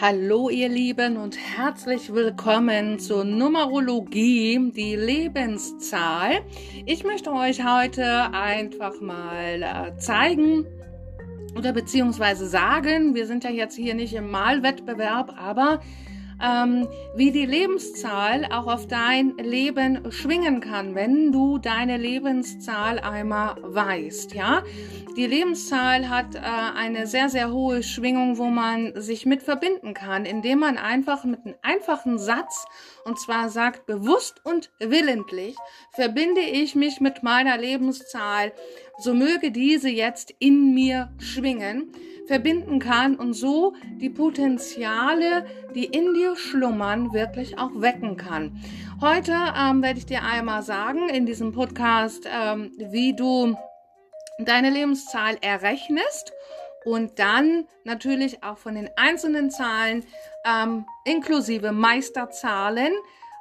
[0.00, 6.42] Hallo ihr Lieben und herzlich willkommen zur Numerologie, die Lebenszahl.
[6.86, 10.66] Ich möchte euch heute einfach mal äh, zeigen
[11.56, 15.80] oder beziehungsweise sagen, wir sind ja jetzt hier nicht im Malwettbewerb, aber
[16.42, 23.56] ähm, wie die Lebenszahl auch auf dein Leben schwingen kann, wenn du deine Lebenszahl einmal
[23.60, 24.62] weißt, ja.
[25.16, 30.24] Die Lebenszahl hat äh, eine sehr, sehr hohe Schwingung, wo man sich mit verbinden kann,
[30.24, 32.66] indem man einfach mit einem einfachen Satz,
[33.04, 35.56] und zwar sagt bewusst und willentlich,
[35.92, 38.52] verbinde ich mich mit meiner Lebenszahl,
[38.98, 41.92] so möge diese jetzt in mir schwingen
[42.26, 48.60] verbinden kann und so die Potenziale, die in dir schlummern, wirklich auch wecken kann.
[49.00, 53.56] Heute ähm, werde ich dir einmal sagen in diesem Podcast, ähm, wie du
[54.38, 56.32] deine Lebenszahl errechnest
[56.84, 60.04] und dann natürlich auch von den einzelnen Zahlen
[60.44, 62.92] ähm, inklusive Meisterzahlen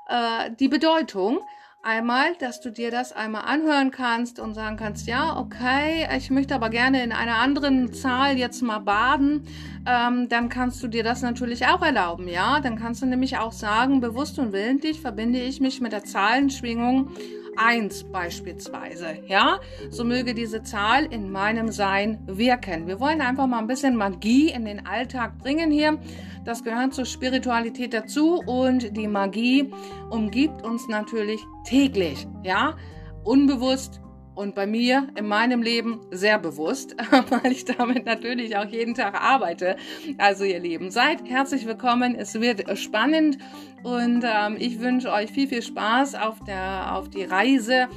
[0.07, 1.41] äh, die Bedeutung
[1.87, 6.53] einmal, dass du dir das einmal anhören kannst und sagen kannst, ja, okay, ich möchte
[6.53, 9.47] aber gerne in einer anderen Zahl jetzt mal baden,
[9.87, 12.59] ähm, dann kannst du dir das natürlich auch erlauben, ja.
[12.59, 17.09] Dann kannst du nämlich auch sagen, bewusst und willentlich verbinde ich mich mit der Zahlenschwingung
[17.57, 22.87] 1 beispielsweise, ja, so möge diese Zahl in meinem Sein wirken.
[22.87, 25.97] Wir wollen einfach mal ein bisschen Magie in den Alltag bringen hier.
[26.45, 29.71] Das gehört zur Spiritualität dazu und die Magie
[30.09, 32.75] umgibt uns natürlich täglich, ja,
[33.23, 33.99] unbewusst
[34.37, 36.95] und bei mir in meinem Leben sehr bewusst,
[37.29, 39.77] weil ich damit natürlich auch jeden Tag arbeite.
[40.19, 42.15] Also ihr Lieben, seid herzlich willkommen.
[42.15, 43.39] Es wird spannend
[43.83, 47.87] und ähm, ich wünsche euch viel, viel Spaß auf, der, auf die Reise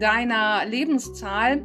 [0.00, 1.62] deiner Lebenszahl.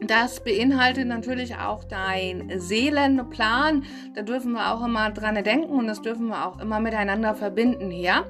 [0.00, 3.84] Das beinhaltet natürlich auch dein Seelenplan.
[4.16, 7.92] Da dürfen wir auch immer dran denken und das dürfen wir auch immer miteinander verbinden
[7.92, 8.26] hier.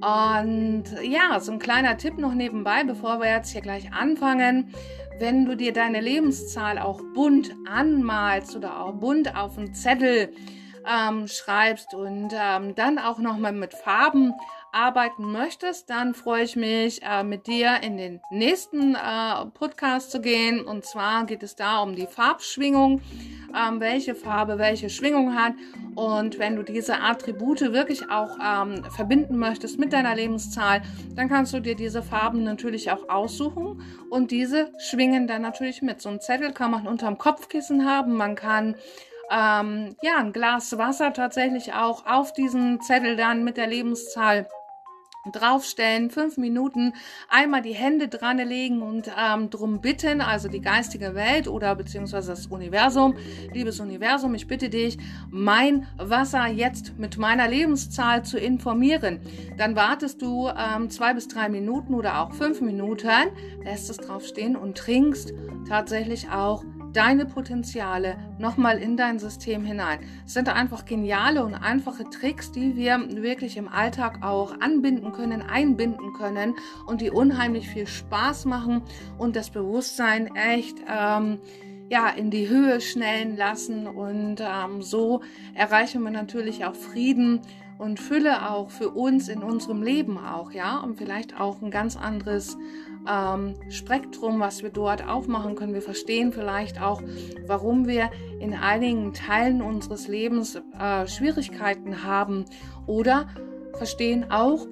[0.00, 4.74] Und ja, so ein kleiner Tipp noch nebenbei, bevor wir jetzt hier gleich anfangen.
[5.18, 10.32] Wenn du dir deine Lebenszahl auch bunt anmalst oder auch bunt auf einen Zettel
[10.88, 14.32] ähm, schreibst und ähm, dann auch nochmal mit Farben
[14.72, 20.20] arbeiten möchtest, dann freue ich mich, äh, mit dir in den nächsten äh, Podcast zu
[20.20, 20.64] gehen.
[20.64, 23.00] Und zwar geht es da um die Farbschwingung,
[23.54, 25.54] ähm, welche Farbe welche Schwingung hat.
[25.94, 30.82] Und wenn du diese Attribute wirklich auch ähm, verbinden möchtest mit deiner Lebenszahl,
[31.14, 36.00] dann kannst du dir diese Farben natürlich auch aussuchen und diese schwingen dann natürlich mit.
[36.00, 38.76] So ein Zettel kann man unterm Kopfkissen haben, man kann
[39.30, 44.48] ähm, ja ein Glas Wasser tatsächlich auch auf diesen Zettel dann mit der Lebenszahl
[45.30, 46.94] draufstellen, fünf Minuten,
[47.28, 52.30] einmal die Hände dran legen und ähm, drum bitten, also die geistige Welt oder beziehungsweise
[52.30, 53.14] das Universum,
[53.52, 54.96] liebes Universum, ich bitte dich,
[55.30, 59.20] mein Wasser jetzt mit meiner Lebenszahl zu informieren.
[59.58, 63.10] Dann wartest du ähm, zwei bis drei Minuten oder auch fünf Minuten,
[63.62, 65.34] lässt es draufstehen und trinkst
[65.68, 70.00] tatsächlich auch deine Potenziale nochmal in dein System hinein.
[70.26, 75.42] Es sind einfach geniale und einfache Tricks, die wir wirklich im Alltag auch anbinden können,
[75.42, 76.54] einbinden können
[76.86, 78.82] und die unheimlich viel Spaß machen
[79.18, 81.38] und das Bewusstsein echt ähm,
[81.90, 85.22] ja, in die Höhe schnellen lassen und ähm, so
[85.54, 87.40] erreichen wir natürlich auch Frieden
[87.78, 91.96] und Fülle auch für uns in unserem Leben auch, ja, und vielleicht auch ein ganz
[91.96, 92.58] anderes
[93.08, 95.74] ähm, Spektrum, was wir dort aufmachen können.
[95.74, 97.02] Wir verstehen vielleicht auch,
[97.46, 102.44] warum wir in einigen Teilen unseres Lebens äh, Schwierigkeiten haben
[102.86, 103.28] oder
[103.74, 104.66] verstehen auch,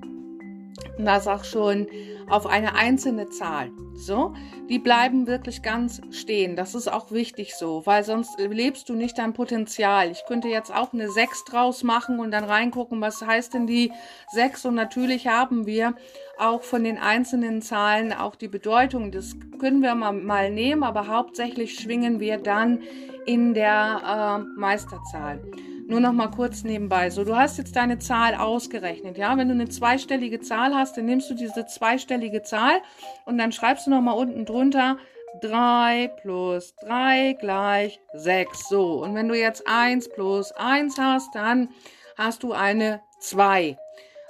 [0.96, 1.86] na sag schon,
[2.28, 3.70] auf eine einzelne Zahl.
[3.94, 4.34] So,
[4.68, 6.56] die bleiben wirklich ganz stehen.
[6.56, 10.10] Das ist auch wichtig so, weil sonst lebst du nicht dein Potenzial.
[10.10, 13.92] Ich könnte jetzt auch eine 6 draus machen und dann reingucken, was heißt denn die
[14.32, 14.66] 6?
[14.66, 15.94] Und natürlich haben wir
[16.38, 19.12] auch von den einzelnen Zahlen auch die Bedeutung.
[19.12, 22.80] Das können wir mal, mal nehmen, aber hauptsächlich schwingen wir dann
[23.26, 25.40] in der äh, Meisterzahl.
[25.86, 27.10] Nur noch mal kurz nebenbei.
[27.10, 29.36] So, du hast jetzt deine Zahl ausgerechnet, ja?
[29.36, 32.80] Wenn du eine zweistellige Zahl hast, dann nimmst du diese zweistellige Zahl
[33.26, 34.96] und dann schreibst du noch mal unten drunter
[35.42, 38.68] 3 plus 3 gleich 6.
[38.68, 41.68] So, und wenn du jetzt 1 plus 1 hast, dann
[42.16, 43.76] hast du eine 2.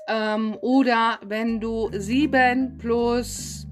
[0.08, 3.66] Ähm, oder wenn du 7 plus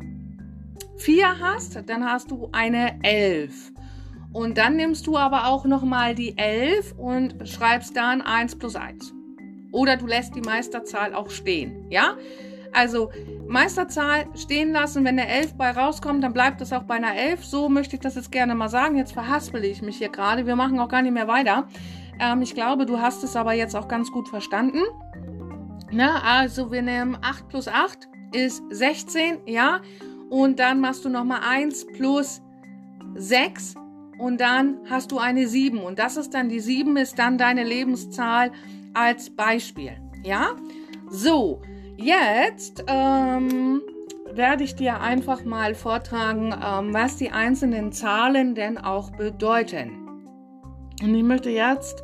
[0.99, 3.71] 4 hast, dann hast du eine 11.
[4.32, 9.12] Und dann nimmst du aber auch nochmal die 11 und schreibst dann 1 plus 1.
[9.73, 11.87] Oder du lässt die Meisterzahl auch stehen.
[11.90, 12.17] Ja?
[12.73, 13.11] Also
[13.46, 17.44] Meisterzahl stehen lassen, wenn eine 11 bei rauskommt, dann bleibt es auch bei einer 11.
[17.44, 18.96] So möchte ich das jetzt gerne mal sagen.
[18.96, 20.46] Jetzt verhaspel ich mich hier gerade.
[20.46, 21.69] Wir machen auch gar nicht mehr weiter.
[22.19, 24.81] Ähm, ich glaube, du hast es aber jetzt auch ganz gut verstanden.
[25.90, 29.81] Na, also wir nehmen 8 plus 8 ist 16, ja.
[30.31, 32.40] Und dann machst du nochmal 1 plus
[33.14, 33.75] 6
[34.22, 37.64] und dann hast du eine 7 und das ist dann die 7 ist dann deine
[37.64, 38.52] Lebenszahl
[38.94, 39.96] als Beispiel.
[40.22, 40.50] Ja?
[41.10, 41.60] So,
[41.96, 43.82] jetzt ähm,
[44.32, 49.90] werde ich dir einfach mal vortragen, ähm, was die einzelnen Zahlen denn auch bedeuten.
[51.02, 52.00] Und ich möchte jetzt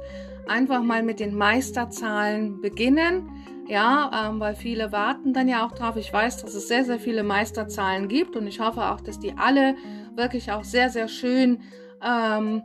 [0.48, 3.30] einfach mal mit den Meisterzahlen beginnen.
[3.68, 5.96] Ja, ähm, weil viele warten dann ja auch drauf.
[5.96, 9.34] Ich weiß, dass es sehr, sehr viele Meisterzahlen gibt und ich hoffe auch, dass die
[9.36, 9.76] alle
[10.16, 11.58] wirklich auch sehr, sehr schön
[12.02, 12.62] ähm,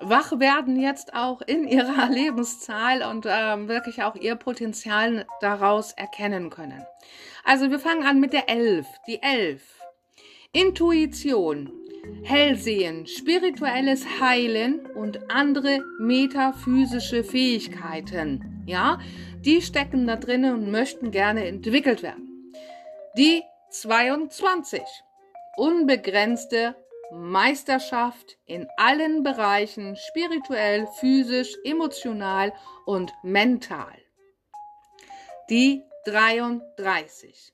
[0.00, 6.50] wach werden jetzt auch in ihrer Lebenszahl und ähm, wirklich auch ihr Potenzial daraus erkennen
[6.50, 6.84] können.
[7.44, 8.86] Also wir fangen an mit der Elf.
[9.06, 9.62] Die Elf.
[10.52, 11.70] Intuition,
[12.24, 18.64] Hellsehen, spirituelles Heilen und andere metaphysische Fähigkeiten.
[18.66, 18.98] Ja,
[19.44, 22.52] die stecken da drinnen und möchten gerne entwickelt werden.
[23.16, 24.82] Die 22.
[25.56, 26.74] Unbegrenzte
[27.12, 32.52] Meisterschaft in allen Bereichen, spirituell, physisch, emotional
[32.86, 33.96] und mental.
[35.48, 37.52] Die 33.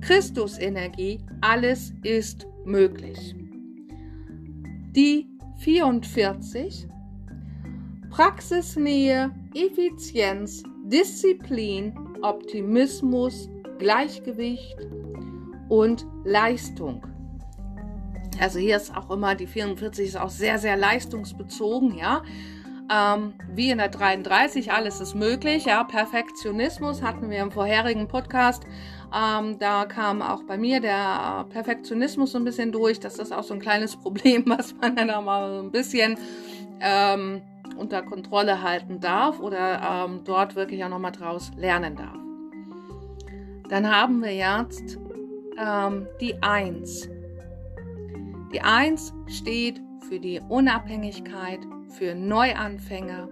[0.00, 3.34] Christusenergie, alles ist möglich.
[4.92, 5.28] Die
[5.58, 6.88] 44.
[8.10, 14.78] Praxisnähe, Effizienz, Disziplin, Optimismus, Gleichgewicht
[15.68, 17.02] und Leistung.
[18.40, 22.22] Also hier ist auch immer, die 44 ist auch sehr, sehr leistungsbezogen, ja.
[22.88, 25.82] Ähm, wie in der 33, alles ist möglich, ja.
[25.84, 28.64] Perfektionismus hatten wir im vorherigen Podcast.
[29.14, 33.00] Ähm, da kam auch bei mir der Perfektionismus so ein bisschen durch.
[33.00, 36.18] Das ist auch so ein kleines Problem, was man dann auch mal so ein bisschen
[36.80, 37.42] ähm,
[37.76, 42.18] unter Kontrolle halten darf oder ähm, dort wirklich auch nochmal draus lernen darf.
[43.68, 44.98] Dann haben wir jetzt
[45.58, 47.08] ähm, die 1.
[48.56, 51.58] Die Eins steht für die Unabhängigkeit,
[51.90, 53.28] für Neuanfänger,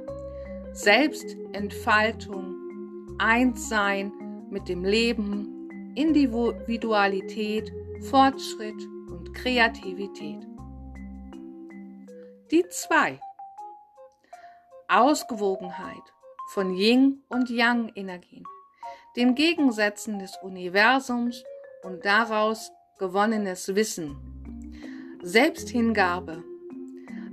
[0.75, 2.55] Selbstentfaltung,
[3.19, 4.13] Einssein
[4.51, 8.77] mit dem Leben, Individualität, Fortschritt
[9.09, 10.47] und Kreativität.
[12.51, 13.19] Die zwei
[14.89, 16.13] Ausgewogenheit
[16.51, 18.45] von Yin und Yang Energien,
[19.17, 21.43] den Gegensätzen des Universums
[21.83, 24.34] und daraus gewonnenes Wissen
[25.27, 26.45] Selbsthingabe,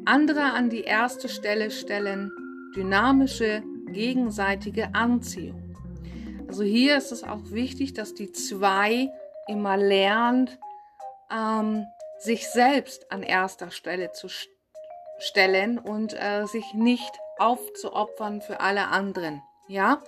[0.05, 2.31] andere an die erste Stelle stellen,
[2.73, 5.75] dynamische gegenseitige Anziehung.
[6.47, 9.09] Also hier ist es auch wichtig, dass die zwei
[9.45, 10.57] immer lernt,
[11.29, 11.85] ähm,
[12.17, 14.29] sich selbst an erster Stelle zu
[15.19, 19.41] stellen und äh, sich nicht aufzuopfern für alle anderen.
[19.67, 20.01] Ja,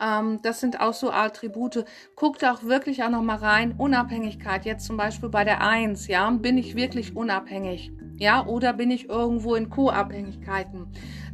[0.00, 1.84] Ähm, das sind auch so Attribute.
[2.14, 3.74] Guckt auch wirklich auch noch mal rein.
[3.76, 4.64] Unabhängigkeit.
[4.64, 6.06] Jetzt zum Beispiel bei der Eins.
[6.06, 7.92] Ja, bin ich wirklich unabhängig?
[8.16, 10.88] Ja, oder bin ich irgendwo in Co-Abhängigkeiten?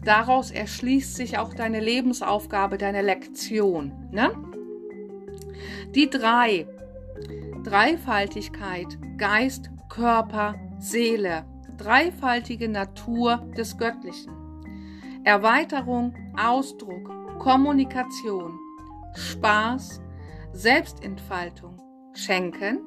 [0.04, 3.92] Daraus erschließt sich auch deine Lebensaufgabe, deine Lektion.
[4.11, 4.30] Ne?
[5.94, 6.66] Die drei.
[7.62, 8.99] Dreifaltigkeit.
[9.16, 11.44] Geist, Körper, Seele.
[11.78, 14.33] Dreifaltige Natur des Göttlichen.
[15.25, 18.59] Erweiterung, Ausdruck, Kommunikation,
[19.14, 20.00] Spaß,
[20.53, 21.81] Selbstentfaltung,
[22.14, 22.81] Schenken.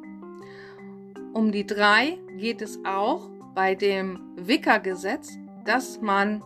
[1.34, 6.42] Um die drei geht es auch bei dem Wickergesetz, dass man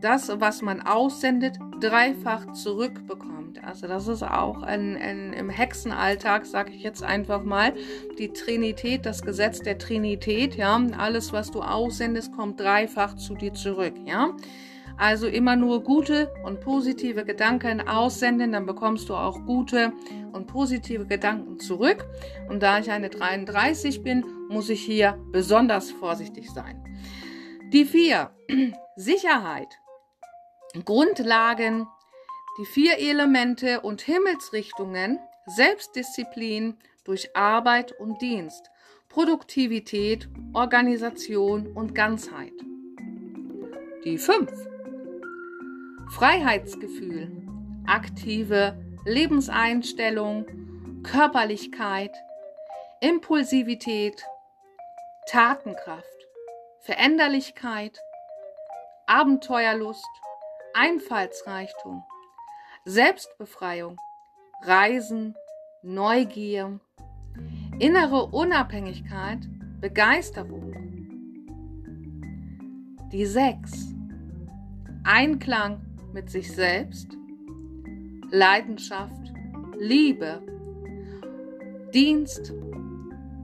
[0.00, 3.62] das, was man aussendet, dreifach zurückbekommt.
[3.64, 7.72] Also das ist auch ein, ein, im Hexenalltag, sage ich jetzt einfach mal,
[8.18, 10.56] die Trinität, das Gesetz der Trinität.
[10.56, 13.94] Ja, alles, was du aussendest, kommt dreifach zu dir zurück.
[14.04, 14.36] Ja.
[14.96, 19.92] Also immer nur gute und positive Gedanken aussenden, dann bekommst du auch gute
[20.32, 22.06] und positive Gedanken zurück.
[22.48, 26.82] Und da ich eine 33 bin, muss ich hier besonders vorsichtig sein.
[27.72, 28.30] Die vier,
[28.96, 29.78] Sicherheit,
[30.84, 31.86] Grundlagen,
[32.58, 38.70] die vier Elemente und Himmelsrichtungen, Selbstdisziplin durch Arbeit und Dienst,
[39.08, 42.52] Produktivität, Organisation und Ganzheit.
[44.04, 44.50] Die fünf,
[46.10, 47.30] Freiheitsgefühl,
[47.86, 50.46] aktive Lebenseinstellung,
[51.02, 52.12] Körperlichkeit,
[53.00, 54.24] Impulsivität,
[55.26, 56.04] Tatenkraft,
[56.80, 57.98] Veränderlichkeit,
[59.06, 60.08] Abenteuerlust,
[60.74, 62.02] Einfallsreichtum,
[62.84, 63.98] Selbstbefreiung,
[64.62, 65.34] Reisen,
[65.82, 66.80] Neugier,
[67.78, 69.40] innere Unabhängigkeit,
[69.80, 70.72] Begeisterung.
[73.12, 73.94] Die sechs.
[75.04, 77.18] Einklang mit sich selbst,
[78.30, 79.32] Leidenschaft,
[79.76, 80.40] Liebe,
[81.92, 82.54] Dienst,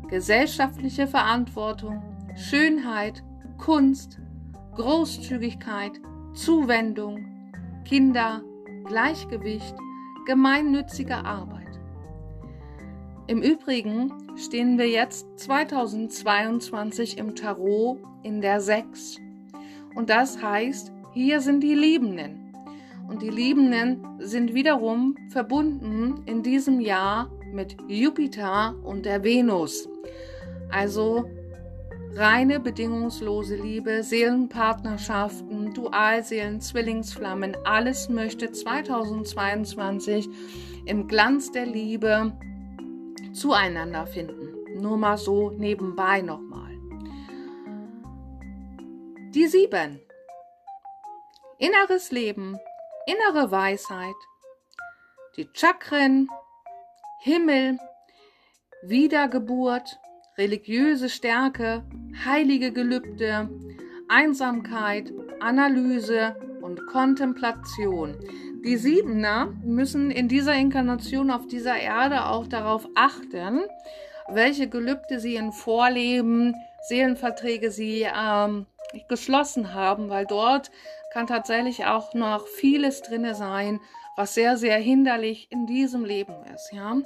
[0.09, 2.01] gesellschaftliche Verantwortung,
[2.37, 3.25] Schönheit,
[3.59, 4.21] Kunst,
[4.77, 6.01] Großzügigkeit,
[6.33, 7.27] Zuwendung,
[7.85, 8.43] Kinder,
[8.85, 9.75] Gleichgewicht,
[10.27, 11.81] gemeinnützige Arbeit.
[13.27, 19.17] Im Übrigen stehen wir jetzt 2022 im Tarot in der 6.
[19.97, 22.50] Und das heißt, hier sind die Liebenden.
[23.11, 29.89] Und die Liebenden sind wiederum verbunden in diesem Jahr mit Jupiter und der Venus.
[30.71, 31.29] Also
[32.15, 40.29] reine bedingungslose Liebe, Seelenpartnerschaften, Dualseelen, Zwillingsflammen, alles möchte 2022
[40.87, 42.33] im Glanz der Liebe
[43.33, 44.55] zueinander finden.
[44.81, 46.79] Nur mal so nebenbei nochmal.
[49.35, 49.99] Die sieben
[51.59, 52.57] inneres Leben,
[53.11, 54.15] innere Weisheit,
[55.37, 56.29] die Chakren,
[57.23, 57.79] Himmel,
[58.83, 59.99] Wiedergeburt,
[60.39, 61.83] religiöse Stärke,
[62.25, 63.49] heilige Gelübde,
[64.09, 68.17] Einsamkeit, Analyse und Kontemplation.
[68.65, 73.61] Die Siebener müssen in dieser Inkarnation auf dieser Erde auch darauf achten,
[74.29, 76.55] welche Gelübde sie in Vorleben,
[76.89, 78.67] Seelenverträge sie ähm,
[79.09, 80.71] geschlossen haben, weil dort
[81.13, 83.81] kann tatsächlich auch noch vieles drinne sein,
[84.17, 86.97] was sehr, sehr hinderlich in diesem Leben ist, ja.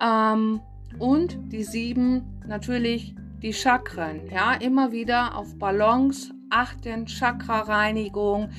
[0.00, 0.60] Ähm,
[0.98, 8.50] und die sieben natürlich die Chakren, ja, immer wieder auf Balance achten, Chakra-Reinigung,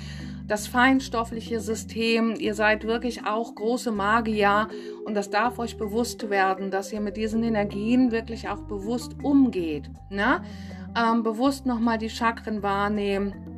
[0.48, 2.36] das feinstoffliche System.
[2.36, 4.70] Ihr seid wirklich auch große Magier
[5.05, 9.89] und das darf euch bewusst werden, dass ihr mit diesen Energien wirklich auch bewusst umgeht.
[10.10, 10.41] Ne?
[10.98, 13.50] Ähm, bewusst nochmal die Chakren wahrnehmen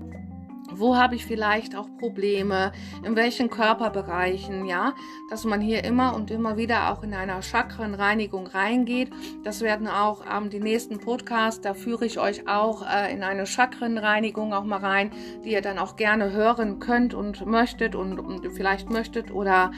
[0.79, 2.71] wo habe ich vielleicht auch Probleme?
[3.03, 4.65] In welchen Körperbereichen?
[4.65, 4.93] Ja,
[5.29, 9.11] dass man hier immer und immer wieder auch in einer Chakrenreinigung reingeht.
[9.43, 11.61] Das werden auch ähm, die nächsten Podcasts.
[11.61, 15.11] Da führe ich euch auch äh, in eine Chakrenreinigung auch mal rein,
[15.43, 19.71] die ihr dann auch gerne hören könnt und möchtet und, und vielleicht möchtet oder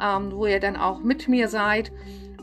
[0.00, 1.92] ähm, wo ihr dann auch mit mir seid.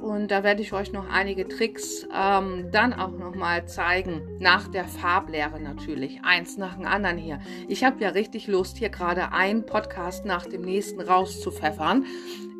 [0.02, 4.38] Und da werde ich euch noch einige Tricks ähm, dann auch nochmal zeigen.
[4.40, 6.20] Nach der Farblehre natürlich.
[6.24, 7.40] Eins nach dem anderen hier.
[7.68, 12.06] Ich habe ja richtig Lust, hier gerade einen Podcast nach dem nächsten rauszupfeffern,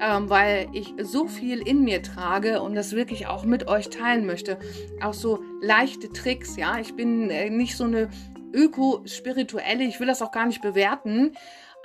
[0.02, 4.26] ähm, weil ich so viel in mir trage und das wirklich auch mit euch teilen
[4.26, 4.60] möchte.
[5.02, 6.80] Auch so leichte Tricks, ja.
[6.80, 8.10] Ich bin äh, nicht so eine
[8.54, 11.34] öko-spirituelle, ich will das auch gar nicht bewerten.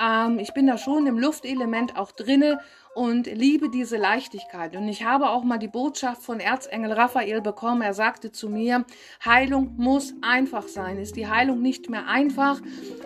[0.00, 2.60] Ähm, ich bin da schon im Luftelement auch drinne
[2.94, 4.76] und liebe diese Leichtigkeit.
[4.76, 7.82] Und ich habe auch mal die Botschaft von Erzengel Raphael bekommen.
[7.82, 8.84] Er sagte zu mir,
[9.24, 10.98] Heilung muss einfach sein.
[10.98, 12.60] Ist die Heilung nicht mehr einfach,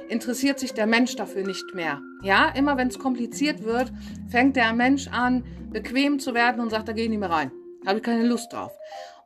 [0.09, 2.01] interessiert sich der Mensch dafür nicht mehr.
[2.23, 3.93] Ja, immer wenn es kompliziert wird,
[4.29, 7.53] fängt der Mensch an, bequem zu werden und sagt, da gehe ich nicht mehr rein.
[7.87, 8.73] Habe ich keine Lust drauf.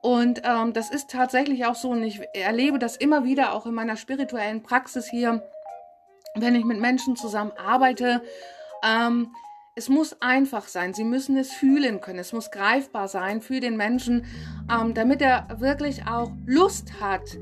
[0.03, 1.91] Und ähm, das ist tatsächlich auch so.
[1.91, 5.43] Und ich erlebe das immer wieder auch in meiner spirituellen Praxis hier,
[6.35, 8.23] wenn ich mit Menschen zusammen arbeite.
[8.83, 9.35] Ähm,
[9.81, 10.93] es muss einfach sein.
[10.93, 12.19] Sie müssen es fühlen können.
[12.19, 14.27] Es muss greifbar sein für den Menschen,
[14.71, 17.39] ähm, damit er wirklich auch Lust hat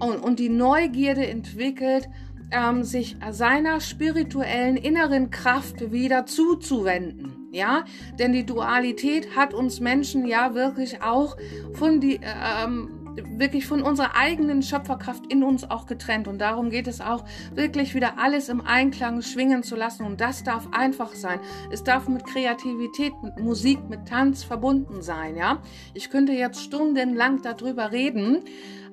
[0.00, 2.08] und, und die Neugierde entwickelt,
[2.50, 7.50] ähm, sich seiner spirituellen inneren Kraft wieder zuzuwenden.
[7.52, 7.84] Ja,
[8.18, 11.36] denn die Dualität hat uns Menschen ja wirklich auch
[11.74, 16.28] von die, ähm, wirklich von unserer eigenen Schöpferkraft in uns auch getrennt.
[16.28, 20.04] Und darum geht es auch, wirklich wieder alles im Einklang schwingen zu lassen.
[20.04, 21.40] Und das darf einfach sein.
[21.70, 25.36] Es darf mit Kreativität, mit Musik, mit Tanz verbunden sein.
[25.36, 25.62] Ja,
[25.94, 28.42] ich könnte jetzt stundenlang darüber reden.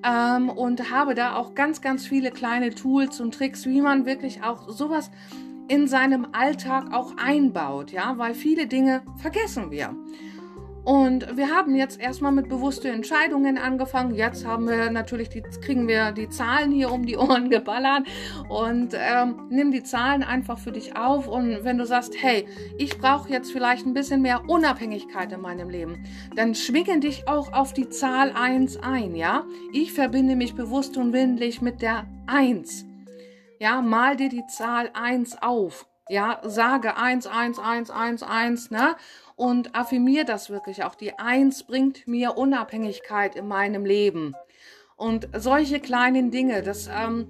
[0.06, 4.44] Ähm, und habe da auch ganz, ganz viele kleine Tools und Tricks, wie man wirklich
[4.44, 5.10] auch sowas
[5.68, 9.96] in seinem Alltag auch einbaut, ja, weil viele Dinge vergessen wir.
[10.83, 14.15] Und wir haben jetzt erstmal mit bewussten Entscheidungen angefangen.
[14.15, 18.03] Jetzt haben wir natürlich die, kriegen wir die Zahlen hier um die Ohren geballert
[18.49, 21.27] und ähm, nimm die Zahlen einfach für dich auf.
[21.27, 22.45] Und wenn du sagst, hey,
[22.77, 26.03] ich brauche jetzt vielleicht ein bisschen mehr Unabhängigkeit in meinem Leben,
[26.35, 29.45] dann schwinge dich auch auf die Zahl 1 ein, ja?
[29.71, 32.85] Ich verbinde mich bewusst und willentlich mit der 1.
[33.59, 35.85] Ja, mal dir die Zahl 1 auf.
[36.09, 38.95] Ja, sage 1, 1, 1, 1, 1, ne?
[39.35, 40.95] Und affirmiere das wirklich auch.
[40.95, 44.35] Die Eins bringt mir Unabhängigkeit in meinem Leben.
[44.95, 47.27] Und solche kleinen Dinge, das ähm,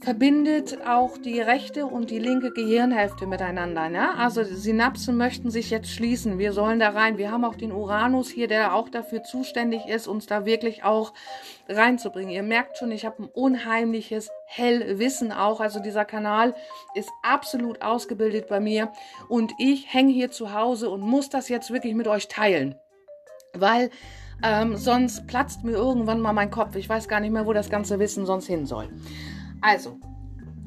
[0.00, 3.88] verbindet auch die rechte und die linke Gehirnhälfte miteinander.
[3.88, 4.16] Ne?
[4.16, 6.38] Also Synapsen möchten sich jetzt schließen.
[6.38, 7.18] Wir sollen da rein.
[7.18, 11.12] Wir haben auch den Uranus hier, der auch dafür zuständig ist, uns da wirklich auch
[11.68, 12.30] reinzubringen.
[12.30, 15.60] Ihr merkt schon, ich habe ein unheimliches Hellwissen auch.
[15.60, 16.54] Also dieser Kanal
[16.94, 18.92] ist absolut ausgebildet bei mir
[19.28, 22.76] und ich hänge hier zu Hause und muss das jetzt wirklich mit euch teilen.
[23.54, 23.90] Weil
[24.42, 26.76] ähm, sonst platzt mir irgendwann mal mein Kopf.
[26.76, 28.88] Ich weiß gar nicht mehr, wo das ganze Wissen sonst hin soll.
[29.60, 29.98] Also,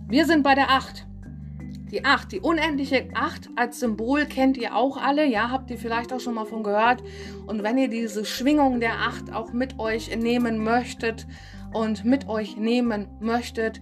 [0.07, 1.07] wir sind bei der 8.
[1.91, 6.13] Die 8, die unendliche 8 als Symbol kennt ihr auch alle, ja, habt ihr vielleicht
[6.13, 7.03] auch schon mal von gehört.
[7.47, 11.27] Und wenn ihr diese Schwingung der 8 auch mit euch nehmen möchtet
[11.73, 13.81] und mit euch nehmen möchtet,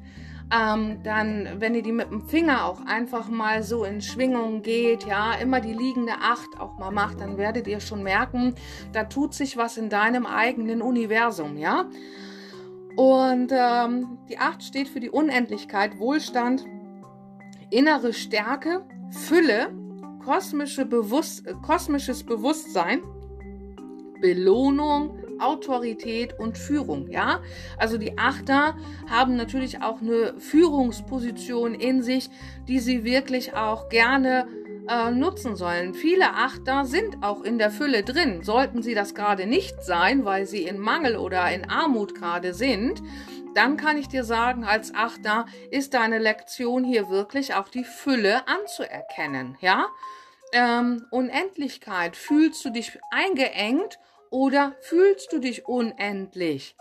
[0.51, 5.05] ähm, dann, wenn ihr die mit dem Finger auch einfach mal so in Schwingung geht,
[5.05, 8.55] ja, immer die liegende 8 auch mal macht, dann werdet ihr schon merken,
[8.91, 11.85] da tut sich was in deinem eigenen Universum, ja.
[12.95, 16.65] Und ähm, die 8 steht für die Unendlichkeit, Wohlstand,
[17.69, 19.69] innere Stärke, Fülle,
[20.23, 23.01] kosmische Bewusst kosmisches Bewusstsein,
[24.21, 27.39] Belohnung, Autorität und Führung, ja?
[27.77, 28.75] Also die Achter
[29.09, 32.29] haben natürlich auch eine Führungsposition in sich,
[32.67, 34.47] die sie wirklich auch gerne
[34.89, 35.93] äh, nutzen sollen.
[35.93, 38.43] Viele Achter sind auch in der Fülle drin.
[38.43, 43.01] Sollten sie das gerade nicht sein, weil sie in Mangel oder in Armut gerade sind,
[43.53, 48.47] dann kann ich dir sagen, als Achter ist deine Lektion hier wirklich auch die Fülle
[48.47, 49.87] anzuerkennen, ja?
[50.53, 52.15] Ähm, Unendlichkeit.
[52.15, 53.99] Fühlst du dich eingeengt
[54.31, 56.75] oder fühlst du dich unendlich?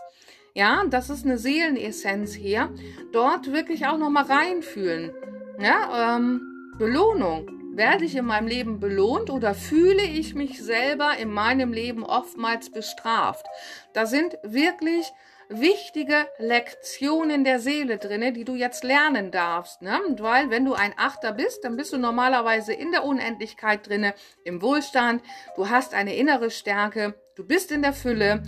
[0.55, 2.73] Ja, das ist eine Seelenessenz hier.
[3.11, 5.13] Dort wirklich auch nochmal reinfühlen.
[5.59, 7.58] Ja, ähm, Belohnung.
[7.79, 12.69] Werde ich in meinem Leben belohnt oder fühle ich mich selber in meinem Leben oftmals
[12.69, 13.45] bestraft?
[13.93, 15.09] Da sind wirklich
[15.47, 19.81] wichtige Lektionen der Seele drinne, die du jetzt lernen darfst.
[19.81, 19.97] Ne?
[20.17, 24.13] Weil wenn du ein Achter bist, dann bist du normalerweise in der Unendlichkeit drinne,
[24.43, 25.23] im Wohlstand.
[25.55, 27.15] Du hast eine innere Stärke.
[27.37, 28.43] Du bist in der Fülle.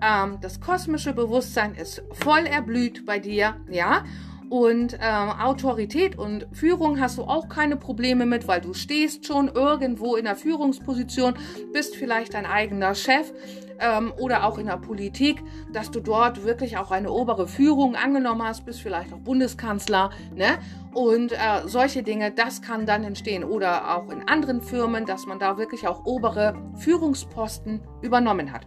[0.00, 4.04] Ähm, das kosmische Bewusstsein ist voll erblüht bei dir, ja.
[4.48, 9.48] Und ähm, Autorität und Führung hast du auch keine Probleme mit, weil du stehst schon
[9.48, 11.34] irgendwo in der Führungsposition,
[11.72, 13.32] bist vielleicht dein eigener Chef
[13.80, 18.42] ähm, oder auch in der Politik, dass du dort wirklich auch eine obere Führung angenommen
[18.42, 20.58] hast, bist vielleicht auch Bundeskanzler, ne?
[20.94, 23.44] Und äh, solche Dinge, das kann dann entstehen.
[23.44, 28.66] Oder auch in anderen Firmen, dass man da wirklich auch obere Führungsposten übernommen hat.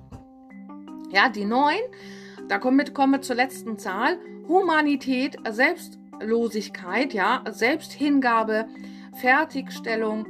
[1.12, 1.80] Ja, die neun,
[2.50, 4.18] da kommen wir, kommen wir zur letzten Zahl.
[4.48, 8.68] Humanität, Selbstlosigkeit, ja, Selbsthingabe,
[9.22, 10.26] Fertigstellung,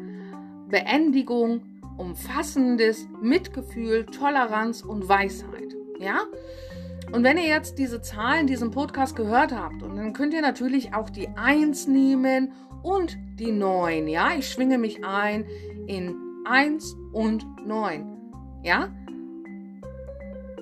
[0.68, 1.62] Beendigung,
[1.98, 6.20] umfassendes Mitgefühl, Toleranz und Weisheit, ja.
[7.12, 10.42] Und wenn ihr jetzt diese Zahlen in diesem Podcast gehört habt, und dann könnt ihr
[10.42, 12.52] natürlich auch die Eins nehmen
[12.84, 14.32] und die Neun, ja.
[14.38, 15.46] Ich schwinge mich ein
[15.88, 18.62] in 1 und 9.
[18.64, 18.90] Ja?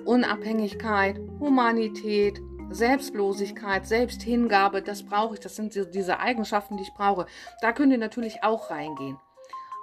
[0.08, 2.40] Unabhängigkeit, Humanität,
[2.70, 5.40] Selbstlosigkeit, Selbsthingabe, das brauche ich.
[5.40, 7.26] Das sind diese Eigenschaften, die ich brauche.
[7.60, 9.18] Da könnt ihr natürlich auch reingehen.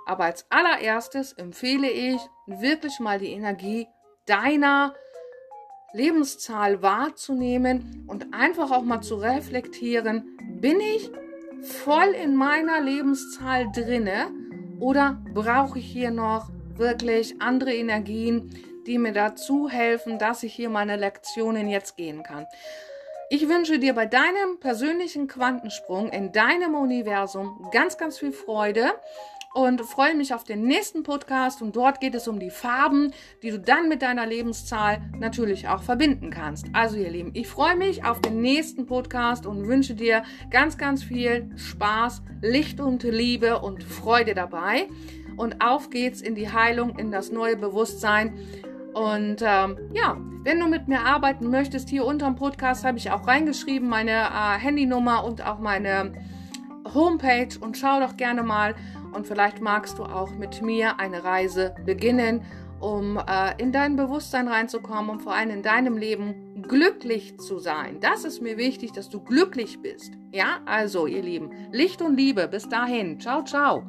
[0.08, 3.88] Aber als allererstes empfehle ich wirklich mal die Energie
[4.26, 4.96] deiner
[5.94, 11.12] Lebenszahl wahrzunehmen und einfach auch mal zu reflektieren, bin ich
[11.62, 14.32] voll in meiner Lebenszahl drinne
[14.80, 18.50] oder brauche ich hier noch wirklich andere Energien,
[18.86, 22.45] die mir dazu helfen, dass ich hier meine Lektionen jetzt gehen kann.
[23.30, 28.93] Ich wünsche dir bei deinem persönlichen Quantensprung in deinem Universum ganz, ganz viel Freude
[29.56, 33.52] und freue mich auf den nächsten Podcast und dort geht es um die Farben, die
[33.52, 36.67] du dann mit deiner Lebenszahl natürlich auch verbinden kannst.
[36.74, 41.04] Also ihr Lieben, ich freue mich auf den nächsten Podcast und wünsche dir ganz, ganz
[41.04, 44.88] viel Spaß, Licht und Liebe und Freude dabei.
[45.38, 48.38] Und auf geht's in die Heilung, in das neue Bewusstsein.
[48.95, 53.12] Und ähm, ja, wenn du mit mir arbeiten möchtest, hier unter dem Podcast habe ich
[53.12, 56.13] auch reingeschrieben, meine äh, Handynummer und auch meine
[56.93, 58.73] Homepage und schau doch gerne mal
[59.12, 62.43] und vielleicht magst du auch mit mir eine Reise beginnen,
[62.79, 67.99] um äh, in dein Bewusstsein reinzukommen und vor allem in deinem Leben glücklich zu sein.
[67.99, 70.13] Das ist mir wichtig, dass du glücklich bist.
[70.31, 72.47] Ja, also ihr Lieben, Licht und Liebe.
[72.47, 73.19] Bis dahin.
[73.19, 73.84] Ciao, ciao.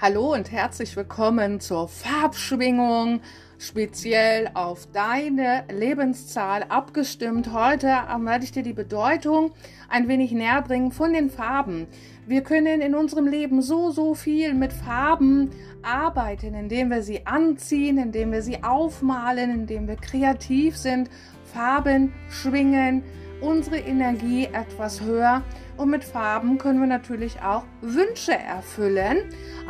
[0.00, 3.20] Hallo und herzlich willkommen zur Farbschwingung
[3.58, 7.52] speziell auf deine Lebenszahl abgestimmt.
[7.52, 9.50] Heute werde ich dir die Bedeutung
[9.88, 11.88] ein wenig näher bringen von den Farben.
[12.28, 15.50] Wir können in unserem Leben so, so viel mit Farben
[15.82, 21.10] arbeiten, indem wir sie anziehen, indem wir sie aufmalen, indem wir kreativ sind,
[21.42, 23.02] Farben schwingen,
[23.40, 25.42] unsere Energie etwas höher.
[25.78, 29.18] Und mit Farben können wir natürlich auch Wünsche erfüllen.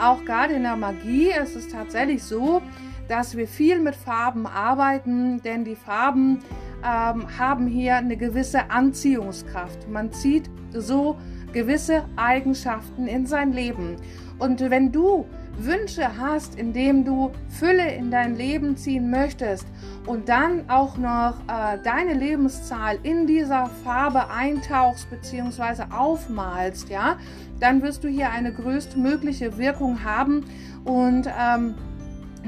[0.01, 2.63] Auch gerade in der Magie ist es tatsächlich so,
[3.09, 6.41] dass wir viel mit Farben arbeiten, denn die Farben
[6.83, 9.89] ähm, haben hier eine gewisse Anziehungskraft.
[9.91, 11.19] Man zieht so
[11.53, 13.97] gewisse Eigenschaften in sein Leben.
[14.39, 15.27] Und wenn du
[15.59, 19.67] Wünsche hast, indem du Fülle in dein Leben ziehen möchtest
[20.07, 25.85] und dann auch noch äh, deine Lebenszahl in dieser Farbe eintauchst bzw.
[25.91, 27.17] aufmalst, ja,
[27.61, 30.45] dann wirst du hier eine größtmögliche Wirkung haben
[30.85, 31.75] und ähm,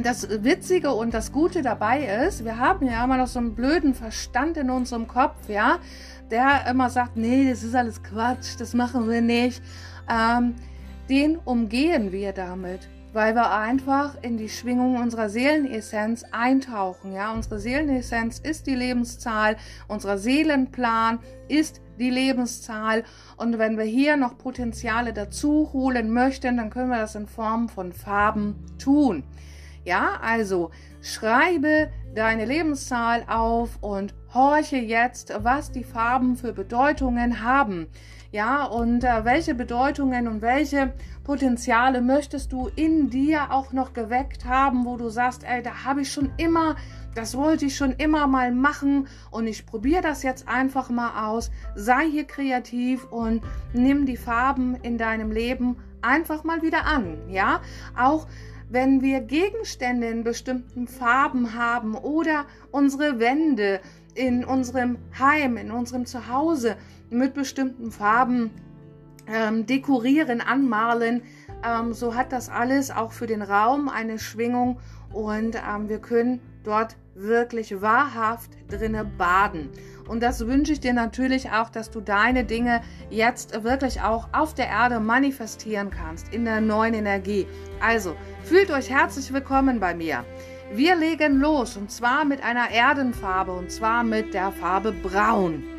[0.02, 3.94] das Witzige und das Gute dabei ist, wir haben ja immer noch so einen blöden
[3.94, 5.78] Verstand in unserem Kopf, ja,
[6.30, 9.62] der immer sagt, nee, das ist alles Quatsch, das machen wir nicht.
[10.08, 10.54] Ähm,
[11.08, 17.12] den umgehen wir damit, weil wir einfach in die Schwingung unserer Seelenessenz eintauchen.
[17.12, 19.56] Ja, unsere Seelenessenz ist die Lebenszahl,
[19.88, 21.18] unser Seelenplan
[21.48, 23.04] ist die Lebenszahl.
[23.36, 27.68] Und wenn wir hier noch Potenziale dazu holen möchten, dann können wir das in Form
[27.68, 29.24] von Farben tun.
[29.84, 30.70] Ja, also
[31.00, 37.88] schreibe deine Lebenszahl auf und horche jetzt, was die Farben für Bedeutungen haben.
[38.32, 40.92] Ja, und äh, welche Bedeutungen und welche
[41.24, 46.02] Potenziale möchtest du in dir auch noch geweckt haben, wo du sagst, ey, da habe
[46.02, 46.76] ich schon immer,
[47.16, 51.50] das wollte ich schon immer mal machen und ich probiere das jetzt einfach mal aus.
[51.74, 57.18] Sei hier kreativ und nimm die Farben in deinem Leben einfach mal wieder an.
[57.28, 57.60] Ja,
[57.98, 58.28] auch
[58.68, 63.80] wenn wir Gegenstände in bestimmten Farben haben oder unsere Wände
[64.14, 66.76] in unserem Heim, in unserem Zuhause
[67.10, 68.50] mit bestimmten Farben
[69.26, 71.22] ähm, dekorieren, anmalen,
[71.64, 74.78] ähm, so hat das alles auch für den Raum eine Schwingung
[75.12, 79.70] und ähm, wir können dort wirklich wahrhaft drinne baden.
[80.08, 84.54] Und das wünsche ich dir natürlich auch, dass du deine Dinge jetzt wirklich auch auf
[84.54, 87.46] der Erde manifestieren kannst, in der neuen Energie.
[87.80, 90.24] Also, fühlt euch herzlich willkommen bei mir.
[90.72, 95.69] Wir legen los und zwar mit einer Erdenfarbe und zwar mit der Farbe Braun.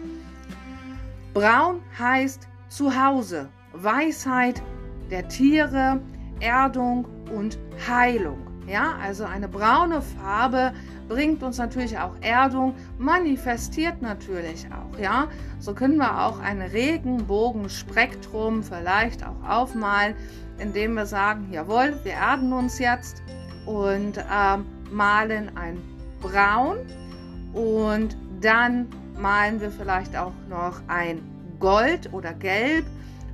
[1.34, 4.62] Braun heißt Zuhause, Weisheit
[5.10, 6.02] der Tiere,
[6.41, 8.39] Erdung und Heilung.
[8.67, 10.74] Ja, also eine braune Farbe
[11.08, 15.28] bringt uns natürlich auch Erdung, manifestiert natürlich auch, ja.
[15.60, 20.15] So können wir auch ein Regenbogenspektrum vielleicht auch aufmalen,
[20.60, 23.22] indem wir sagen, jawohl, wir erden uns jetzt
[23.65, 25.78] und ähm, malen ein
[26.22, 26.78] Braun
[27.54, 31.21] und dann malen wir vielleicht auch noch ein
[31.60, 32.86] Gold oder Gelb,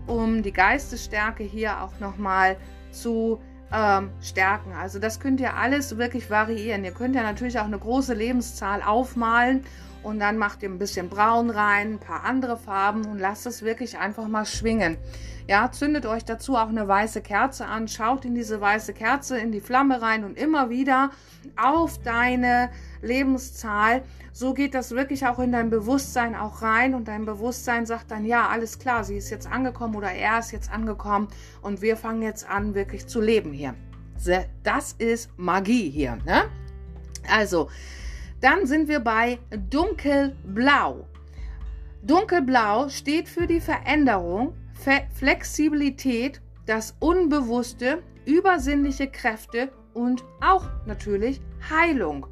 [0.06, 2.58] um die Geistesstärke hier auch nochmal
[2.92, 3.40] zu
[3.72, 4.74] ähm, stärken.
[4.74, 6.84] Also das könnt ihr alles wirklich variieren.
[6.84, 9.64] Ihr könnt ja natürlich auch eine große Lebenszahl aufmalen
[10.04, 13.62] und dann macht ihr ein bisschen Braun rein, ein paar andere Farben und lasst es
[13.62, 14.98] wirklich einfach mal schwingen.
[15.48, 19.52] Ja, zündet euch dazu auch eine weiße Kerze an, schaut in diese weiße Kerze, in
[19.52, 21.12] die Flamme rein und immer wieder
[21.56, 22.70] auf deine
[23.02, 24.04] Lebenszahl.
[24.34, 28.26] So geht das wirklich auch in dein Bewusstsein auch rein und dein Bewusstsein sagt dann,
[28.26, 31.30] ja, alles klar, sie ist jetzt angekommen oder er ist jetzt angekommen
[31.62, 33.74] und wir fangen jetzt an, wirklich zu leben hier.
[34.64, 36.18] Das ist Magie hier.
[36.26, 36.44] Ne?
[37.32, 37.70] Also,
[38.42, 41.08] dann sind wir bei Dunkelblau.
[42.04, 52.28] Dunkelblau steht für die Veränderung, Fe Flexibilität, das Unbewusste, übersinnliche Kräfte und auch natürlich Heilung.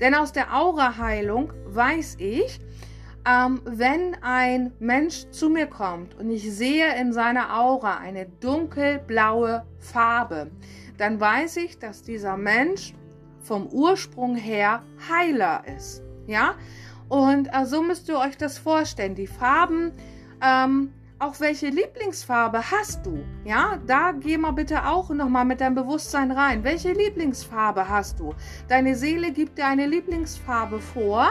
[0.00, 2.60] Denn aus der Aura-Heilung weiß ich,
[3.26, 9.64] ähm, wenn ein Mensch zu mir kommt und ich sehe in seiner Aura eine dunkelblaue
[9.78, 10.50] Farbe,
[10.96, 12.94] dann weiß ich, dass dieser Mensch
[13.48, 16.02] vom Ursprung her Heiler ist.
[16.26, 16.54] Ja,
[17.08, 19.14] und äh, so müsst ihr euch das vorstellen.
[19.14, 19.92] Die Farben,
[20.42, 23.24] ähm, auch welche Lieblingsfarbe hast du?
[23.44, 26.62] Ja, da geh mal bitte auch nochmal mit deinem Bewusstsein rein.
[26.62, 28.34] Welche Lieblingsfarbe hast du?
[28.68, 31.30] Deine Seele gibt dir eine Lieblingsfarbe vor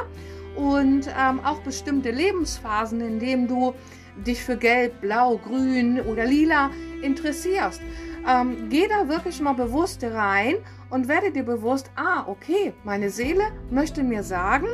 [0.56, 3.76] und ähm, auch bestimmte Lebensphasen, in denen du
[4.26, 6.72] dich für Gelb, Blau, Grün oder Lila
[7.04, 7.82] interessierst.
[8.28, 10.56] Ähm, geh da wirklich mal bewusst rein
[10.90, 14.68] und werde dir bewusst, ah, okay, meine Seele möchte mir sagen,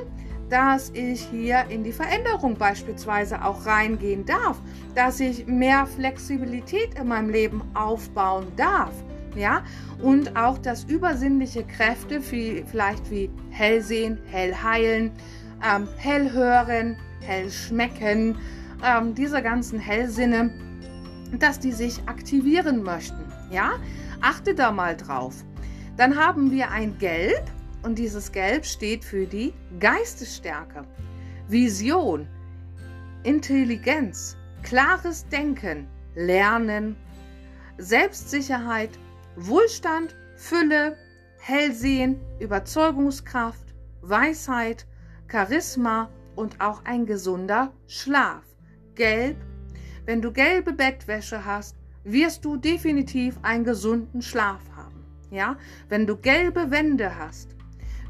[0.49, 4.57] dass ich hier in die Veränderung beispielsweise auch reingehen darf,
[4.93, 8.93] dass ich mehr Flexibilität in meinem Leben aufbauen darf.
[9.35, 9.63] Ja,
[9.99, 15.11] und auch, dass übersinnliche Kräfte, wie, vielleicht wie Hellsehen, Hellheilen,
[15.67, 18.37] ähm, Hellhören, Hellschmecken,
[18.85, 20.51] ähm, diese ganzen Hellsinne,
[21.39, 23.25] dass die sich aktivieren möchten.
[23.49, 23.71] Ja,
[24.21, 25.43] achte da mal drauf.
[25.95, 27.43] Dann haben wir ein Gelb
[27.83, 30.85] und dieses Gelb steht für die Geistesstärke,
[31.47, 32.27] Vision,
[33.23, 36.95] Intelligenz, klares Denken, Lernen,
[37.77, 38.89] Selbstsicherheit,
[39.35, 40.97] Wohlstand, Fülle,
[41.39, 44.87] Hellsehen, Überzeugungskraft, Weisheit,
[45.29, 48.43] Charisma und auch ein gesunder Schlaf.
[48.95, 49.37] Gelb.
[50.05, 54.72] Wenn du gelbe Bettwäsche hast, wirst du definitiv einen gesunden Schlaf haben.
[55.33, 55.57] Ja,
[55.89, 57.55] wenn du gelbe Wände hast,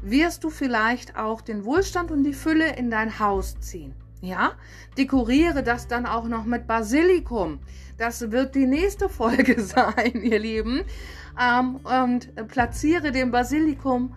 [0.02, 3.94] wirst du vielleicht auch den Wohlstand und die Fülle in dein Haus ziehen.
[4.20, 4.52] Ja,
[4.98, 7.60] dekoriere das dann auch noch mit Basilikum.
[7.96, 10.82] Das wird die nächste Folge sein, ihr Lieben.
[11.40, 14.14] Ähm, und platziere den Basilikum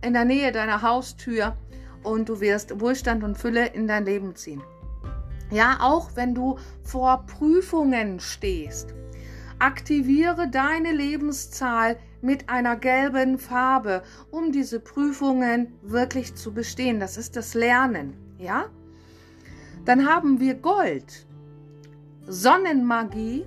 [0.00, 1.54] in der Nähe deiner Haustür
[2.02, 4.62] und du wirst Wohlstand und Fülle in dein Leben ziehen.
[5.50, 8.94] Ja, auch wenn du vor Prüfungen stehst.
[9.58, 17.00] Aktiviere deine Lebenszahl mit einer gelben Farbe, um diese Prüfungen wirklich zu bestehen.
[17.00, 18.66] Das ist das Lernen, ja?
[19.84, 21.26] Dann haben wir Gold,
[22.26, 23.46] Sonnenmagie,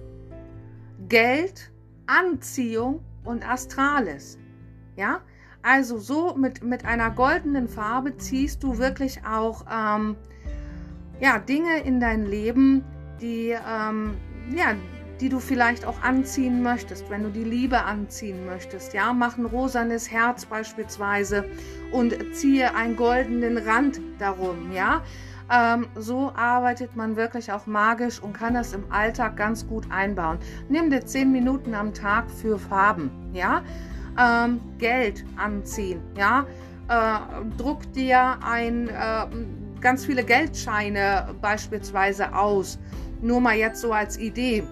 [1.07, 1.71] Geld,
[2.07, 4.38] Anziehung und Astrales,
[4.95, 5.21] ja?
[5.63, 10.15] Also so mit, mit einer goldenen Farbe ziehst du wirklich auch ähm,
[11.19, 12.84] ja, Dinge in dein Leben,
[13.21, 14.15] die ähm,
[14.55, 14.73] ja,
[15.21, 18.93] die du vielleicht auch anziehen möchtest, wenn du die Liebe anziehen möchtest.
[18.93, 21.45] Ja, mach ein rosanes Herz beispielsweise
[21.91, 24.71] und ziehe einen goldenen Rand darum.
[24.73, 25.03] Ja,
[25.53, 30.39] ähm, so arbeitet man wirklich auch magisch und kann das im Alltag ganz gut einbauen.
[30.69, 33.12] Nimm dir zehn Minuten am Tag für Farben.
[33.31, 33.62] Ja,
[34.17, 36.01] ähm, Geld anziehen.
[36.17, 36.47] Ja,
[36.89, 39.25] äh, druck dir ein äh,
[39.81, 42.79] ganz viele Geldscheine beispielsweise aus.
[43.21, 44.63] Nur mal jetzt so als Idee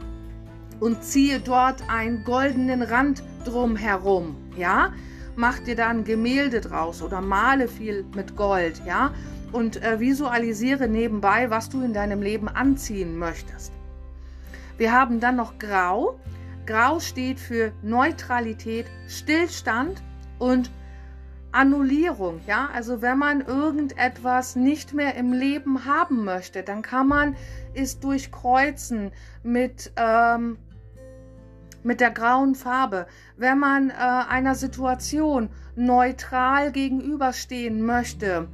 [0.80, 4.94] und ziehe dort einen goldenen Rand drumherum, ja?
[5.36, 9.14] Mach dir da ein Gemälde draus oder male viel mit Gold, ja?
[9.52, 13.72] Und äh, visualisiere nebenbei, was du in deinem Leben anziehen möchtest.
[14.78, 16.20] Wir haben dann noch Grau.
[16.66, 20.02] Grau steht für Neutralität, Stillstand
[20.38, 20.70] und
[21.52, 27.36] Annullierung, ja, also wenn man irgendetwas nicht mehr im Leben haben möchte, dann kann man
[27.74, 29.12] es durchkreuzen
[29.42, 30.60] mit ähm,
[31.84, 38.48] mit der grauen Farbe, wenn man äh, einer Situation neutral gegenüberstehen möchte.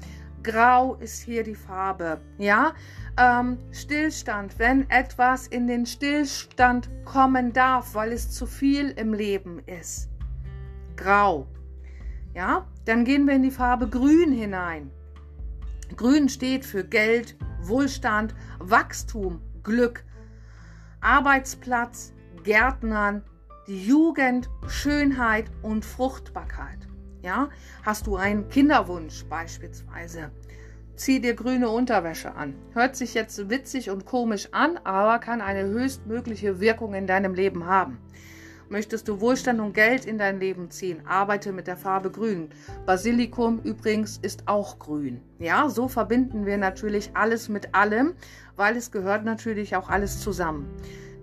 [0.44, 2.74] Grau ist hier die Farbe, ja.
[3.18, 9.60] Ähm, Stillstand, wenn etwas in den Stillstand kommen darf, weil es zu viel im Leben
[9.66, 10.10] ist.
[10.96, 11.48] Grau,
[12.34, 12.68] ja.
[12.86, 14.92] Dann gehen wir in die Farbe Grün hinein.
[15.96, 20.04] Grün steht für Geld, Wohlstand, Wachstum, Glück,
[21.02, 22.14] Arbeitsplatz,
[22.46, 23.24] Gärtnern,
[23.68, 26.88] die Jugend, Schönheit und Fruchtbarkeit.
[27.22, 27.50] Ja,
[27.84, 30.32] hast du einen Kinderwunsch beispielsweise?
[30.96, 32.56] zieh dir grüne Unterwäsche an.
[32.74, 37.66] Hört sich jetzt witzig und komisch an, aber kann eine höchstmögliche Wirkung in deinem Leben
[37.66, 37.98] haben.
[38.70, 42.50] Möchtest du Wohlstand und Geld in dein Leben ziehen, arbeite mit der Farbe grün.
[42.86, 45.22] Basilikum übrigens ist auch grün.
[45.38, 48.16] Ja, so verbinden wir natürlich alles mit allem,
[48.56, 50.66] weil es gehört natürlich auch alles zusammen.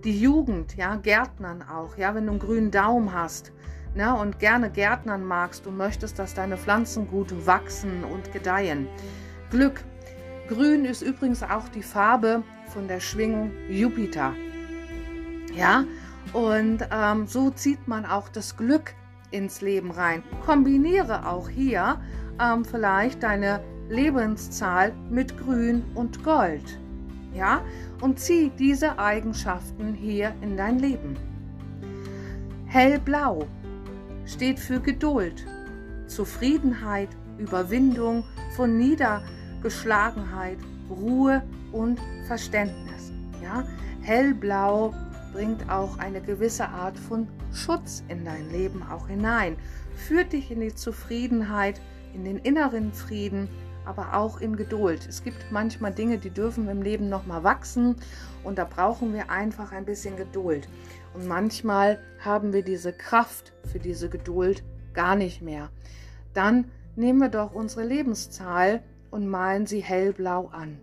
[0.03, 3.53] Die Jugend, ja, Gärtnern auch, ja, wenn du einen grünen Daumen hast,
[3.95, 8.87] ne, und gerne Gärtnern magst und möchtest, dass deine Pflanzen gut wachsen und gedeihen.
[9.49, 9.81] Glück.
[10.49, 14.33] Grün ist übrigens auch die Farbe von der Schwingung Jupiter.
[15.55, 15.85] Ja,
[16.33, 18.93] und ähm, so zieht man auch das Glück
[19.31, 20.21] ins Leben rein.
[20.45, 22.01] Kombiniere auch hier
[22.41, 26.79] ähm, vielleicht deine Lebenszahl mit Grün und Gold.
[27.33, 27.61] Ja,
[28.01, 31.17] und zieh diese Eigenschaften hier in dein Leben.
[32.65, 33.47] Hellblau
[34.25, 35.45] steht für Geduld,
[36.07, 38.23] Zufriedenheit, Überwindung
[38.55, 40.57] von Niedergeschlagenheit,
[40.89, 41.41] Ruhe
[41.71, 43.11] und Verständnis.
[43.41, 43.63] Ja,
[44.01, 44.93] hellblau
[45.33, 49.57] bringt auch eine gewisse Art von Schutz in dein Leben auch hinein,
[49.95, 51.81] führt dich in die Zufriedenheit,
[52.13, 53.49] in den inneren Frieden,
[53.85, 55.07] aber auch in Geduld.
[55.07, 57.95] Es gibt manchmal Dinge, die dürfen im Leben noch mal wachsen
[58.43, 60.67] und da brauchen wir einfach ein bisschen Geduld.
[61.13, 65.69] Und manchmal haben wir diese Kraft für diese Geduld gar nicht mehr.
[66.33, 70.79] Dann nehmen wir doch unsere Lebenszahl und malen sie hellblau an.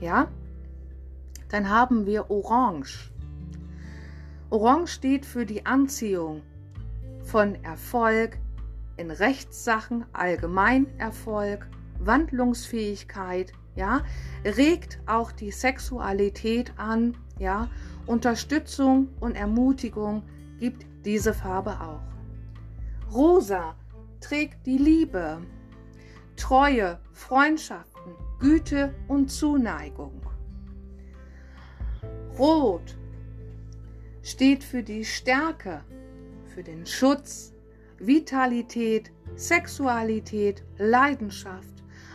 [0.00, 0.28] Ja?
[1.48, 3.10] Dann haben wir Orange.
[4.50, 6.42] Orange steht für die Anziehung
[7.22, 8.38] von Erfolg
[8.96, 11.66] in Rechtssachen, Allgemeinerfolg,
[12.06, 14.02] Wandlungsfähigkeit, ja,
[14.44, 17.68] regt auch die Sexualität an, ja,
[18.06, 20.22] Unterstützung und Ermutigung
[20.58, 22.02] gibt diese Farbe auch.
[23.12, 23.74] Rosa
[24.20, 25.42] trägt die Liebe,
[26.36, 30.20] Treue, Freundschaften, Güte und Zuneigung.
[32.38, 32.96] Rot
[34.22, 35.84] steht für die Stärke,
[36.54, 37.52] für den Schutz,
[37.98, 41.71] Vitalität, Sexualität, Leidenschaft,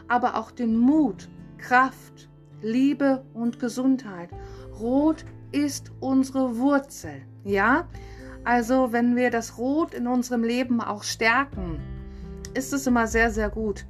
[0.07, 2.29] aber auch den Mut, Kraft,
[2.61, 4.29] Liebe und Gesundheit.
[4.79, 7.87] Rot ist unsere Wurzel, ja?
[8.43, 11.79] Also, wenn wir das Rot in unserem Leben auch stärken,
[12.53, 13.85] ist es immer sehr, sehr gut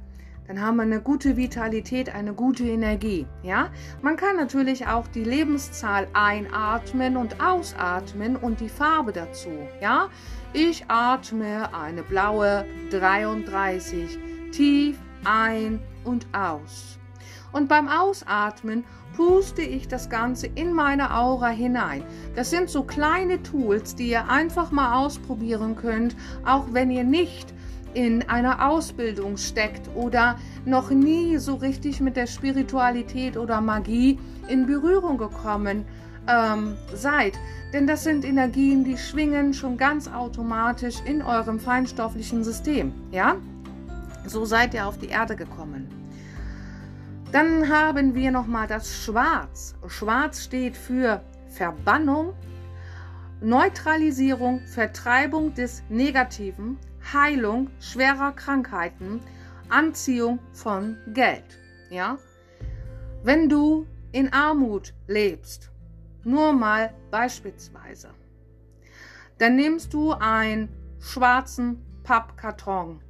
[0.48, 3.26] dann haben wir eine gute Vitalität, eine gute Energie.
[3.42, 3.68] Ja,
[4.00, 9.50] man kann natürlich auch die Lebenszahl einatmen und ausatmen und die Farbe dazu.
[9.82, 10.08] Ja,
[10.54, 14.18] ich atme eine blaue 33
[14.50, 16.98] tief ein und aus.
[17.52, 18.84] Und beim Ausatmen
[19.16, 22.04] puste ich das Ganze in meine Aura hinein.
[22.36, 27.52] Das sind so kleine Tools, die ihr einfach mal ausprobieren könnt, auch wenn ihr nicht
[27.94, 34.66] in einer Ausbildung steckt oder noch nie so richtig mit der Spiritualität oder Magie in
[34.66, 35.84] Berührung gekommen
[36.28, 37.32] ähm, seid.
[37.72, 42.92] Denn das sind Energien, die schwingen schon ganz automatisch in eurem feinstofflichen System.
[43.10, 43.36] Ja?
[44.28, 45.88] So seid ihr auf die Erde gekommen.
[47.32, 49.74] Dann haben wir nochmal das Schwarz.
[49.86, 52.34] Schwarz steht für Verbannung,
[53.40, 56.78] Neutralisierung, Vertreibung des Negativen,
[57.12, 59.20] Heilung schwerer Krankheiten,
[59.70, 61.58] Anziehung von Geld.
[61.90, 62.18] Ja?
[63.22, 65.70] Wenn du in Armut lebst,
[66.24, 68.10] nur mal beispielsweise,
[69.38, 73.00] dann nimmst du einen schwarzen Pappkarton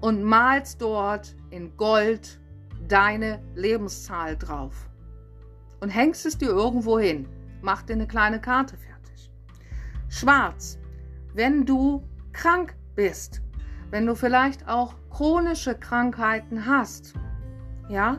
[0.00, 2.40] und malst dort in Gold
[2.88, 4.88] deine Lebenszahl drauf
[5.80, 7.28] und hängst es dir irgendwo hin.
[7.62, 9.30] Mach dir eine kleine Karte fertig.
[10.08, 10.78] Schwarz,
[11.34, 13.42] wenn du krank bist,
[13.90, 17.14] wenn du vielleicht auch chronische Krankheiten hast,
[17.88, 18.18] ja,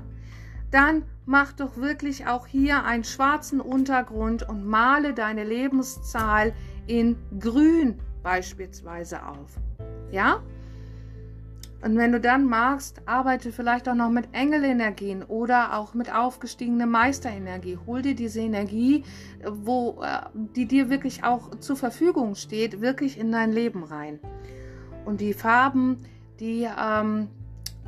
[0.72, 6.54] dann mach doch wirklich auch hier einen schwarzen Untergrund und male deine Lebenszahl
[6.88, 9.60] in grün beispielsweise auf.
[10.12, 10.42] Ja?
[11.84, 16.88] Und wenn du dann magst, arbeite vielleicht auch noch mit Engelenergien oder auch mit aufgestiegener
[16.88, 17.78] Meisterenergie.
[17.86, 19.04] Hol dir diese Energie,
[19.46, 20.22] wo, äh,
[20.56, 24.20] die dir wirklich auch zur Verfügung steht, wirklich in dein Leben rein.
[25.06, 26.04] Und die Farben,
[26.40, 27.28] die ähm,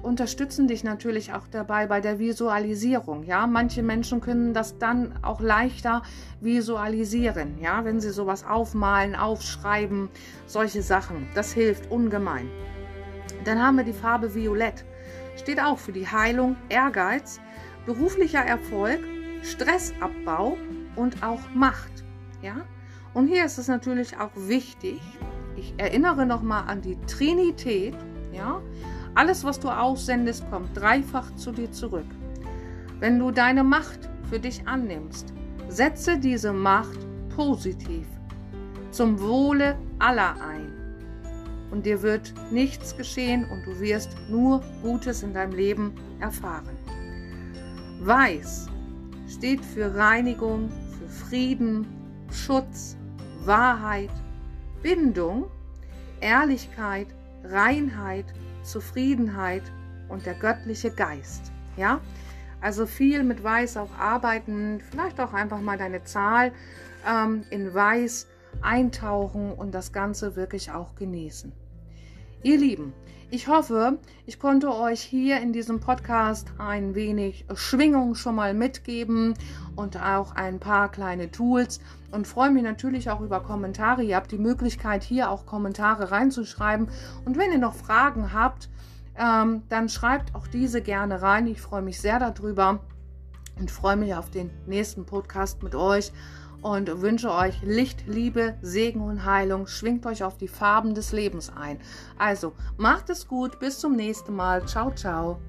[0.04, 3.24] unterstützen dich natürlich auch dabei bei der Visualisierung.
[3.24, 6.04] Ja, manche Menschen können das dann auch leichter
[6.42, 7.58] visualisieren.
[7.60, 10.10] Ja, wenn sie sowas aufmalen, aufschreiben,
[10.46, 11.28] solche Sachen.
[11.34, 12.48] Das hilft ungemein.
[13.46, 14.86] Dann haben wir die Farbe Violett.
[15.38, 17.40] Steht auch für die Heilung, Ehrgeiz,
[17.86, 19.00] beruflicher Erfolg,
[19.42, 20.58] Stressabbau
[20.96, 22.04] und auch Macht.
[22.42, 22.58] Ja?
[23.14, 25.00] Und hier ist es natürlich auch wichtig,
[25.56, 27.96] ich erinnere nochmal an die Trinität,
[28.32, 28.62] ja?
[29.16, 32.06] Alles, was du aussendest, kommt dreifach zu dir zurück.
[33.00, 35.34] Wenn du deine Macht für dich annimmst,
[35.68, 37.00] setze diese Macht
[37.36, 38.08] positiv
[38.92, 40.79] zum Wohle aller ein.
[41.72, 46.78] Und dir wird nichts geschehen und du wirst nur Gutes in deinem Leben erfahren.
[48.02, 48.68] Weiß
[49.28, 51.86] steht für Reinigung, für Frieden,
[52.32, 52.98] Schutz,
[53.46, 54.10] Wahrheit,
[54.82, 55.46] Bindung,
[56.22, 57.08] Ehrlichkeit,
[57.44, 58.26] Reinheit,
[58.64, 59.64] Zufriedenheit
[60.08, 61.52] und der göttliche Geist.
[61.78, 62.02] Ja,
[62.62, 66.52] also viel mit Weiß auch arbeiten, vielleicht auch einfach mal deine Zahl
[67.08, 68.28] ähm, in Weiß
[68.62, 71.52] eintauchen und das Ganze wirklich auch genießen.
[72.44, 72.94] Ihr Lieben,
[73.32, 79.36] ich hoffe, ich konnte euch hier in diesem Podcast ein wenig Schwingung schon mal mitgeben
[79.76, 81.80] und auch ein paar kleine Tools
[82.12, 84.02] und freue mich natürlich auch über Kommentare.
[84.02, 86.90] Ihr habt die Möglichkeit, hier auch Kommentare reinzuschreiben.
[87.24, 88.68] Und wenn ihr noch Fragen habt,
[89.16, 91.46] ähm, dann schreibt auch diese gerne rein.
[91.46, 92.80] Ich freue mich sehr darüber
[93.60, 96.12] und freue mich auf den nächsten Podcast mit euch
[96.62, 99.68] und wünsche euch Licht, Liebe, Segen und Heilung.
[99.68, 101.80] Schwingt euch auf die Farben des Lebens ein.
[102.18, 104.66] Also macht es gut, bis zum nächsten Mal.
[104.66, 105.40] Ciao, ciao.